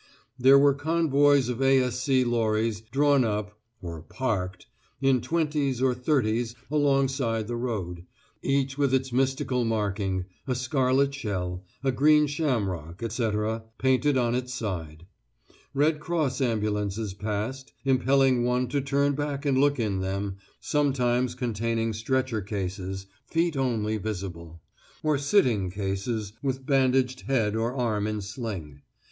There 0.39 0.57
were 0.57 0.73
convoys 0.73 1.47
of 1.47 1.61
A.S.C. 1.61 2.23
lorries, 2.23 2.81
drawn 2.81 3.23
up 3.23 3.59
(or 3.83 4.01
"parked") 4.01 4.65
in 4.99 5.21
twenties 5.21 5.79
or 5.79 5.93
thirties 5.93 6.55
alongside 6.71 7.47
the 7.47 7.55
road, 7.55 8.07
each 8.41 8.79
with 8.79 8.95
its 8.95 9.13
mystical 9.13 9.63
marking, 9.63 10.25
a 10.47 10.55
scarlet 10.55 11.13
shell, 11.13 11.63
a 11.83 11.91
green 11.91 12.25
shamrock, 12.25 13.03
etc., 13.03 13.61
painted 13.77 14.17
on 14.17 14.33
its 14.33 14.55
side; 14.55 15.05
Red 15.71 15.99
Cross 15.99 16.41
ambulances 16.41 17.13
passed, 17.13 17.71
impelling 17.85 18.43
one 18.43 18.67
to 18.69 18.81
turn 18.81 19.13
back 19.13 19.45
and 19.45 19.55
look 19.59 19.79
in 19.79 19.99
them, 19.99 20.37
sometimes 20.59 21.35
containing 21.35 21.93
stretcher 21.93 22.41
cases 22.41 23.05
(feet 23.27 23.55
only 23.55 23.97
visible), 23.97 24.61
or 25.03 25.19
sitting 25.19 25.69
cases 25.69 26.33
with 26.41 26.65
bandaged 26.65 27.21
head 27.27 27.55
or 27.55 27.75
arm 27.75 28.07
in 28.07 28.19
sling. 28.21 28.81